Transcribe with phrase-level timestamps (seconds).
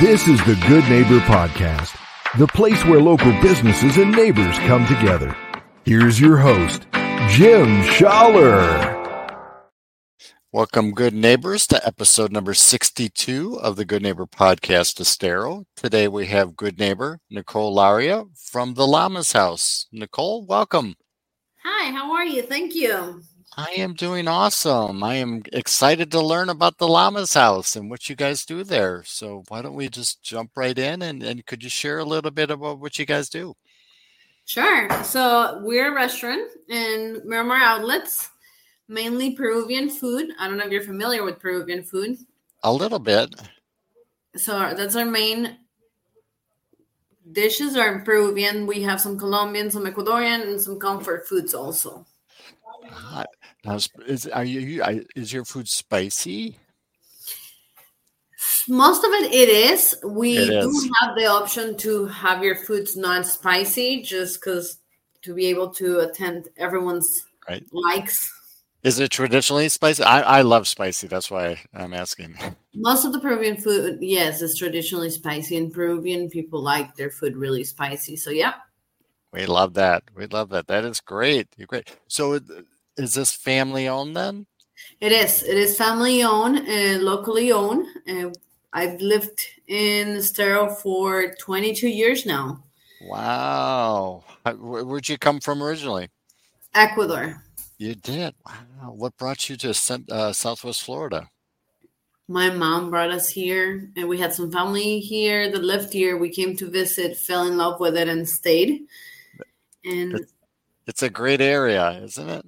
[0.00, 1.96] This is the Good Neighbor Podcast,
[2.36, 5.34] the place where local businesses and neighbors come together.
[5.86, 6.86] Here's your host,
[7.30, 8.92] Jim Schaller.
[10.52, 15.64] Welcome, good neighbors, to episode number 62 of the Good Neighbor Podcast Estero.
[15.76, 19.86] Today we have good neighbor Nikolle Larrea from the Llama's House.
[19.90, 20.96] Nikolle, welcome.
[21.64, 22.42] Hi, how are you?
[22.42, 23.22] Thank you.
[23.58, 25.02] I am doing awesome.
[25.02, 29.02] I am excited to learn about the Llama's House and what you guys do there.
[29.06, 32.30] So, why don't we just jump right in and, and could you share a little
[32.30, 33.54] bit about what you guys do?
[34.44, 35.02] Sure.
[35.02, 38.28] So, we're a restaurant in Miramar Outlets,
[38.88, 40.32] mainly Peruvian food.
[40.38, 42.18] I don't know if you're familiar with Peruvian food.
[42.62, 43.34] A little bit.
[44.36, 45.56] So, that's our main
[47.32, 48.66] dishes are Peruvian.
[48.66, 52.04] We have some Colombian, some Ecuadorian, and some comfort foods also.
[53.66, 54.82] Now, is are you
[55.16, 56.58] is your food spicy?
[58.68, 59.96] Most of it, it is.
[60.04, 60.90] We It do is.
[61.00, 64.78] have the option to have your foods not spicy, just because
[65.22, 67.64] to be able to attend everyone's Right.
[67.72, 68.30] likes.
[68.82, 70.02] Is it traditionally spicy?
[70.02, 71.06] I, I love spicy.
[71.08, 72.36] That's why I'm asking.
[72.74, 77.36] Most of the Peruvian food, yes, is traditionally spicy, and Peruvian people like their food
[77.36, 78.16] really spicy.
[78.16, 78.54] So, yeah,
[79.32, 80.04] We love that.
[80.14, 80.66] We love that.
[80.66, 81.48] That is great.
[81.56, 81.96] You're great.
[82.08, 82.44] So, it-
[82.96, 84.46] is this family owned then?
[85.00, 85.42] it is.
[85.42, 87.86] It is family owned and locally owned.
[88.06, 88.36] And
[88.72, 92.62] I've lived in Estero for 22 years now.
[93.02, 94.24] Wow.
[94.44, 96.08] Uh, Where- Where'd you come from originally?
[96.74, 97.42] Ecuador.
[97.78, 98.34] You did.
[98.46, 98.92] Wow.
[98.92, 99.70] What brought you to
[100.10, 101.28] uh, Southwest Florida?
[102.28, 106.16] My mom brought us here, and we had some family here that lived here.
[106.16, 108.86] We came to visit, fell in love with it, and stayed.
[109.84, 110.26] And
[110.86, 112.44] It's a great area, isn't it?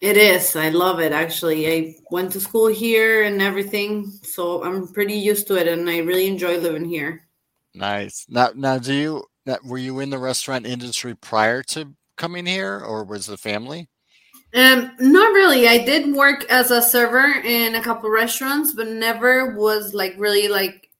[0.00, 0.54] It is.
[0.56, 1.66] I love it actually.
[1.72, 5.98] I went to school here and everything, so I'm pretty used to it and I
[5.98, 7.26] really enjoy living here.
[7.74, 8.26] Nice.
[8.28, 12.80] Now, now, do you now, were you in the restaurant industry prior to coming here,
[12.80, 13.88] or was the family?
[14.54, 15.66] Um not really.
[15.68, 20.48] I did work as a server in a couple restaurants, but never was like really
[20.48, 20.90] like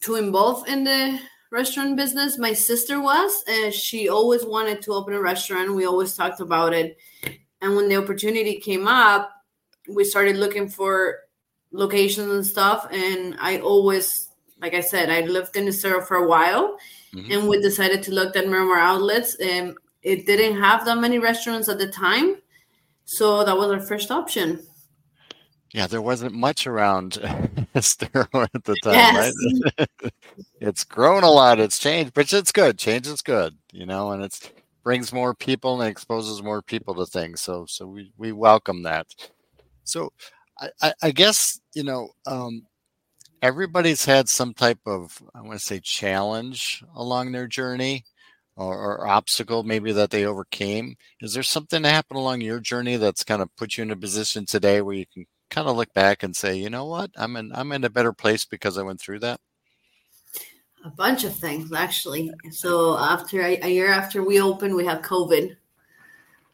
[0.00, 1.20] too involved in the
[1.52, 2.38] restaurant business.
[2.38, 5.74] My sister was, and she always wanted to open a restaurant.
[5.74, 6.96] We always talked about it.
[7.60, 9.30] And when the opportunity came up,
[9.88, 11.18] we started looking for
[11.72, 12.86] locations and stuff.
[12.90, 14.28] And I always,
[14.60, 16.78] like I said, I lived in Estero for a while,
[17.14, 17.32] Mhm.
[17.32, 19.34] and we decided to look at Miramar outlets.
[19.36, 22.36] And it didn't have that many restaurants at the time,
[23.04, 24.66] so that was our first option.
[25.72, 27.18] Yeah, there wasn't much around
[27.74, 29.34] Estero at the time, Yes.
[29.78, 29.88] right?
[30.60, 31.58] it's grown a lot.
[31.60, 32.78] It's changed, but it's good.
[32.78, 34.48] Change is good, you know, and it's
[34.86, 37.42] brings more people and exposes more people to things.
[37.42, 39.08] So, so we we welcome that.
[39.84, 40.12] So,
[40.60, 42.62] I I, I guess you know, um,
[43.42, 48.04] everybody's had some type of I want to say challenge along their journey.
[48.58, 50.96] Or, or obstacle maybe that they overcame.
[51.22, 53.96] Is there something that happened along your journey that's kind of put you in a
[53.96, 57.36] position today where you can kind of look back and say, you know what, I'm
[57.36, 59.40] in I'm in a better place because I went through that.
[60.86, 62.30] A bunch of things actually.
[62.52, 65.56] So after a, a year after we opened, we had COVID.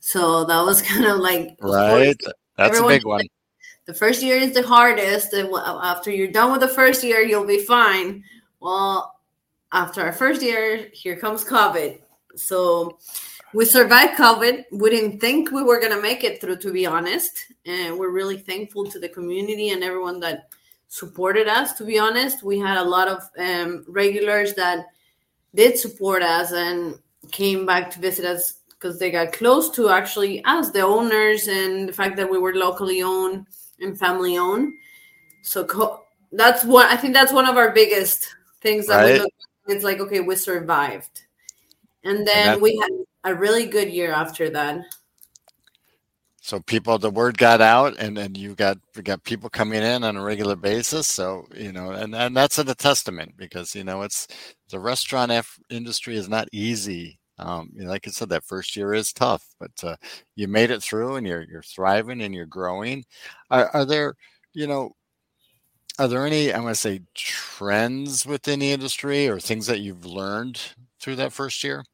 [0.00, 2.16] So that was kind of like of course, Right,
[2.56, 3.26] that's a big one.
[3.86, 7.46] the first year is the hardest and after you're done with the first year you'll
[7.46, 8.22] be fine
[8.60, 9.18] well
[9.72, 11.98] after our first year here comes covid
[12.36, 12.98] so
[13.54, 16.84] we survived covid we didn't think we were going to make it through to be
[16.84, 17.32] honest
[17.64, 20.50] and we're really thankful to the community and everyone that
[20.88, 24.86] supported us to be honest we had a lot of um, regulars that
[25.54, 26.98] did support us and
[27.30, 31.88] came back to visit us because they got close to actually us the owners and
[31.88, 33.46] the fact that we were locally owned
[33.80, 34.72] and family owned.
[35.42, 36.86] So co- that's one.
[36.86, 39.14] I think that's one of our biggest things that Right.
[39.14, 39.32] we look.
[39.66, 41.22] It's like okay, we survived,
[42.04, 42.90] and then that- we had
[43.24, 44.80] a really good year after that.
[46.48, 50.16] So people, the word got out, and then you got got people coming in on
[50.16, 51.06] a regular basis.
[51.06, 54.26] So you know, and and that's a testament because you know it's
[54.70, 57.18] the restaurant F- industry is not easy.
[57.38, 59.96] Um, you know, like I said, that first year is tough, but uh,
[60.36, 63.04] you made it through, and you're you're thriving and you're growing.
[63.50, 64.14] Are, are there,
[64.54, 64.92] you know,
[65.98, 70.06] are there any I'm going to say trends within the industry or things that you've
[70.06, 70.58] learned
[70.98, 71.84] through that first year?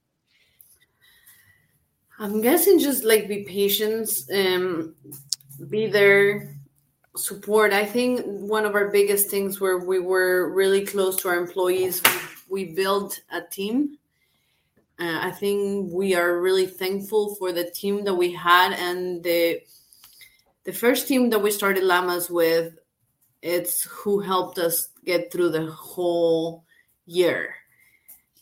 [2.18, 4.94] I'm guessing just like be patient, um,
[5.68, 6.54] be there,
[7.16, 7.72] support.
[7.72, 12.02] I think one of our biggest things where we were really close to our employees.
[12.48, 13.98] We, built a team.
[15.00, 19.60] Uh, I think we are really thankful for the team that we had and the
[20.62, 22.78] the first team that we started Llamas with.
[23.42, 26.64] It's who helped us get through the whole
[27.06, 27.54] year.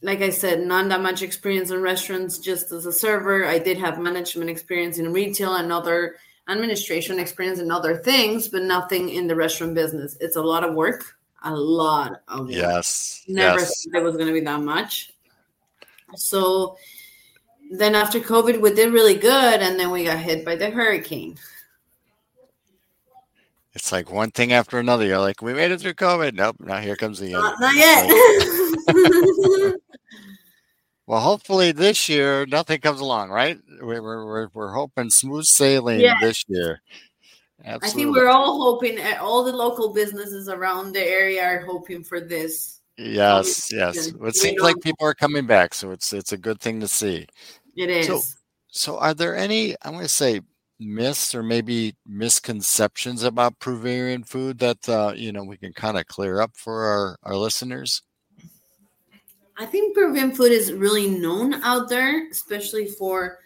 [0.02, 3.46] Like I said, not that much experience in restaurants just as a server.
[3.46, 6.16] I did have management experience in retail and other
[6.48, 10.16] administration experience and other things, but nothing in the restaurant business.
[10.20, 12.50] It's a lot of work, a lot of work.
[12.50, 13.24] Yes.
[13.28, 13.84] Never yes.
[13.84, 15.12] thought it was going to be that much.
[16.16, 16.76] So
[17.70, 21.38] then after COVID, we did really good, and then we got hit by the hurricane.
[23.74, 25.06] It's like one thing after another.
[25.06, 26.34] You're like, we made it through COVID.
[26.34, 26.56] Nope.
[26.60, 27.34] Now here comes the end.
[27.34, 28.10] Not, not yet.
[31.06, 33.58] Well, hopefully this year nothing comes along, right?
[33.80, 36.14] We're we're we're hoping smooth sailing Yeah.
[36.20, 36.80] this year.
[37.64, 37.88] Absolutely.
[37.88, 42.02] I think we're all hoping, uh, all the local businesses around the area are hoping
[42.02, 42.80] for this.
[42.98, 44.08] yes, yes.
[44.08, 46.80] It We seems know- like people are coming back, so it's it's a good thing
[46.80, 47.26] to see.
[47.76, 48.06] It is.
[48.06, 48.22] So-
[48.74, 49.76] So, are there any?
[49.82, 50.40] I'm going to say
[50.80, 56.06] myths or maybe misconceptions about Peruvian food that uh, you know we can kind of
[56.06, 58.02] clear up for our our listeners?
[59.58, 63.38] I think Peruvian food is really known out there, especially for,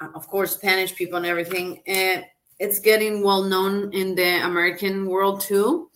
[0.00, 1.82] uh, of course, Spanish people and everything.
[1.86, 2.24] And
[2.58, 5.90] it's getting well known in the American world too.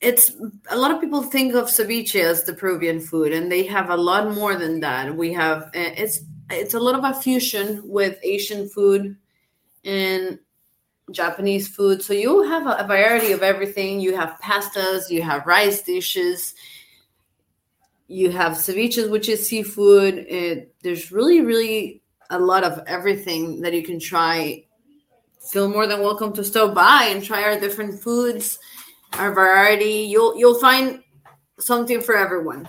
[0.00, 0.32] It's
[0.68, 3.96] a lot of people think of ceviche as the Peruvian food, and they have a
[3.96, 5.14] lot more than that.
[5.14, 9.16] We have uh, it's it's a lot of a fusion with Asian food
[9.84, 10.40] and
[11.12, 12.02] Japanese food.
[12.02, 14.00] So you have a, a variety of everything.
[14.00, 16.54] You have pastas, you have rice dishes,
[18.08, 20.14] you have ceviches, which is seafood.
[20.14, 24.64] It, there's really, really a lot of everything that you can try.
[25.50, 28.58] Feel more than welcome to stop by and try our different foods,
[29.14, 30.06] our variety.
[30.08, 31.02] You'll you'll find
[31.58, 32.68] something for everyone.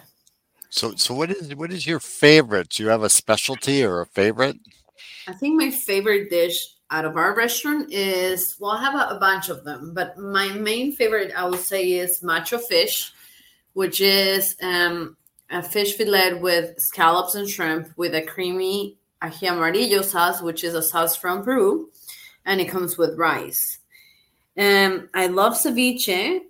[0.70, 2.70] So, so what is what is your favorite?
[2.70, 4.58] Do you have a specialty or a favorite?
[5.28, 9.20] I think my favorite dish out of our restaurant is well, I have a, a
[9.20, 13.14] bunch of them, but my main favorite I would say is macho fish,
[13.74, 15.16] which is um,
[15.54, 20.74] a fish fillet with scallops and shrimp with a creamy ají amarillo sauce, which is
[20.74, 21.90] a sauce from Peru,
[22.46, 23.80] and it comes with rice.
[24.58, 26.42] Um, I love ceviche.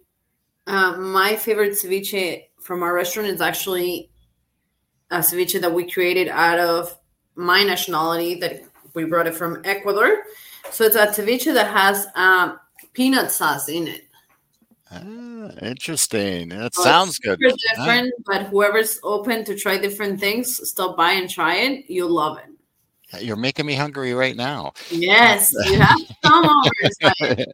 [0.65, 4.09] Uh, my favorite ceviche from our restaurant is actually
[5.11, 6.97] a ceviche that we created out of
[7.35, 8.63] my nationality that
[8.95, 10.23] we brought it from Ecuador.
[10.71, 12.59] So it's a ceviche that has um,
[12.93, 14.07] peanut sauce in it.
[14.93, 16.49] Ah, interesting.
[16.49, 17.39] That So sounds good.
[17.75, 21.85] Different, but whoever's open to try different things, stop by and try it.
[21.89, 22.45] You'll love it.
[23.13, 24.73] Ah, You're making me hungry right now.
[24.89, 26.71] Yes, you have to come over.
[26.83, 27.49] and try it.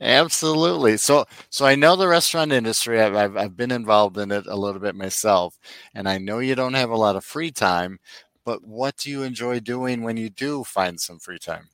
[0.00, 0.96] Absolutely.
[0.96, 3.00] So, so I know the restaurant industry.
[3.00, 5.58] I've, I've I've been involved in it a little bit myself,
[5.94, 7.98] and I know you don't have a lot of free time.
[8.44, 11.68] But what do you enjoy doing when you do find some free time?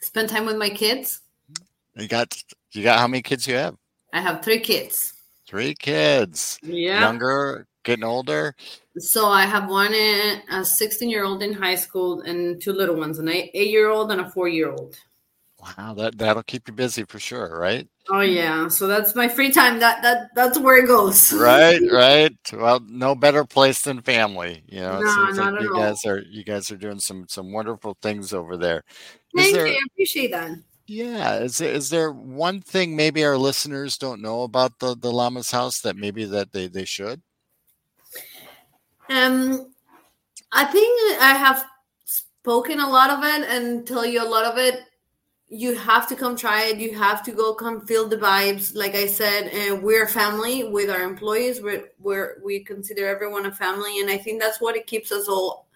[0.00, 1.20] Spend time with my kids.
[1.96, 2.36] You got
[2.72, 3.76] you got how many kids you have?
[4.12, 5.14] I have three kids.
[5.46, 6.58] Three kids.
[6.62, 7.00] Yeah.
[7.00, 8.54] Younger, getting older.
[8.98, 13.18] So I have one, a 16 year old in high school, and two little ones,
[13.18, 14.96] an eight year old and a four year old.
[15.60, 17.86] Wow, that that'll keep you busy for sure, right?
[18.08, 19.78] Oh yeah, so that's my free time.
[19.78, 21.32] That that that's where it goes.
[21.34, 22.34] right, right.
[22.52, 24.62] Well, no better place than family.
[24.66, 25.80] You know, it No, seems not like you all.
[25.80, 28.82] guys are you guys are doing some some wonderful things over there.
[29.36, 29.74] Thank there- you.
[29.74, 30.50] I appreciate that.
[30.92, 35.12] Yeah, is there, is there one thing maybe our listeners don't know about the the
[35.12, 37.22] Llama's house that maybe that they they should?
[39.08, 39.72] Um,
[40.50, 41.64] I think I have
[42.06, 44.80] spoken a lot of it and tell you a lot of it.
[45.46, 46.78] You have to come try it.
[46.78, 48.74] You have to go come feel the vibes.
[48.74, 51.62] Like I said, uh, we're family with our employees.
[51.62, 55.28] We're, we're we consider everyone a family, and I think that's what it keeps us
[55.28, 55.68] all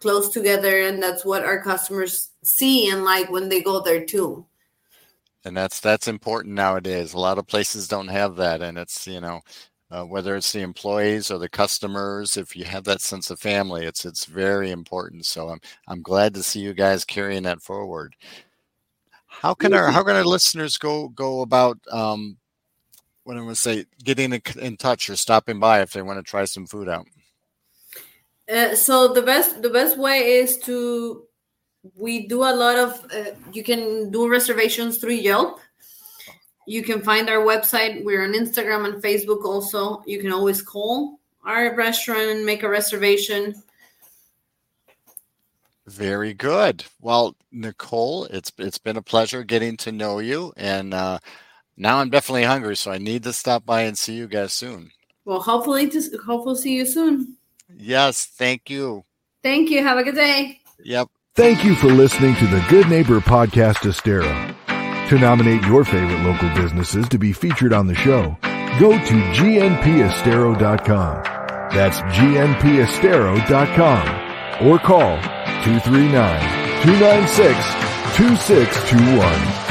[0.00, 4.44] close together, and that's what our customers see and like when they go there too.
[5.46, 7.14] And that's that's important nowadays.
[7.14, 9.42] A lot of places don't have that, and it's you know
[9.92, 12.36] uh, whether it's the employees or the customers.
[12.36, 15.24] If you have that sense of family, it's it's very important.
[15.24, 18.16] So I'm I'm glad to see you guys carrying that forward.
[19.28, 22.38] How can our how can our listeners go go about um,
[23.22, 26.18] what I'm going to say getting in, in touch or stopping by if they want
[26.18, 27.06] to try some food out?
[28.52, 31.25] Uh, so the best the best way is to
[31.96, 35.60] we do a lot of uh, you can do reservations through Yelp.
[36.66, 38.04] You can find our website.
[38.04, 40.02] We're on Instagram and Facebook also.
[40.06, 43.54] You can always call our restaurant and make a reservation.
[45.86, 46.84] Very good.
[47.00, 51.20] Well, Nikolle, it's it's been a pleasure getting to know you, and uh,
[51.76, 54.90] now I'm definitely hungry, so I need to stop by and see you guys soon.
[55.24, 57.36] Well, hopefully to hopefully see you soon.
[57.72, 59.04] Yes, thank you.
[59.42, 59.82] Thank you.
[59.82, 60.60] Have a good day.
[60.82, 61.08] Yep.
[61.36, 64.32] Thank you for listening to the Good Neighbor Podcast Estero.
[65.08, 68.38] To nominate your favorite local businesses to be featured on the show,
[68.80, 71.22] go to gnpestero.com.
[71.74, 75.20] That's gnpestero.com or call
[75.62, 76.40] 239
[76.82, 79.65] 296 2621.